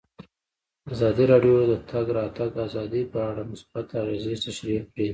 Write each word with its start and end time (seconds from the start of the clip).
ازادي 0.93 1.25
راډیو 1.31 1.55
د 1.67 1.69
د 1.71 1.73
تګ 1.91 2.05
راتګ 2.17 2.51
ازادي 2.67 3.03
په 3.13 3.19
اړه 3.29 3.43
مثبت 3.51 3.87
اغېزې 4.01 4.33
تشریح 4.45 4.81
کړي. 4.91 5.07